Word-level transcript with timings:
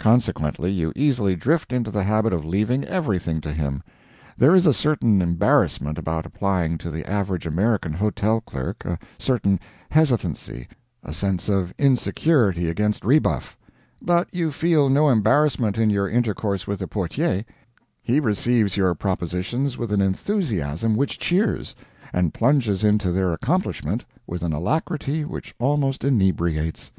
Consequently, 0.00 0.72
you 0.72 0.92
easily 0.96 1.36
drift 1.36 1.72
into 1.72 1.92
the 1.92 2.02
habit 2.02 2.32
of 2.32 2.44
leaving 2.44 2.82
everything 2.82 3.40
to 3.42 3.52
him. 3.52 3.80
There 4.36 4.56
is 4.56 4.66
a 4.66 4.74
certain 4.74 5.22
embarrassment 5.22 5.98
about 5.98 6.26
applying 6.26 6.78
to 6.78 6.90
the 6.90 7.08
average 7.08 7.46
American 7.46 7.92
hotel 7.92 8.40
clerk, 8.40 8.84
a 8.84 8.98
certain 9.20 9.60
hesitancy, 9.88 10.66
a 11.04 11.14
sense 11.14 11.48
of 11.48 11.72
insecurity 11.78 12.68
against 12.68 13.04
rebuff; 13.04 13.56
but 14.04 14.26
you 14.34 14.50
feel 14.50 14.90
no 14.90 15.08
embarrassment 15.08 15.78
in 15.78 15.90
your 15.90 16.08
intercourse 16.08 16.66
with 16.66 16.80
the 16.80 16.88
portier; 16.88 17.44
he 18.02 18.18
receives 18.18 18.76
your 18.76 18.96
propositions 18.96 19.78
with 19.78 19.92
an 19.92 20.00
enthusiasm 20.02 20.96
which 20.96 21.20
cheers, 21.20 21.76
and 22.12 22.34
plunges 22.34 22.82
into 22.82 23.12
their 23.12 23.32
accomplishment 23.32 24.04
with 24.26 24.42
an 24.42 24.52
alacrity 24.52 25.24
which 25.24 25.54
almost 25.60 26.02
inebriates. 26.04 26.90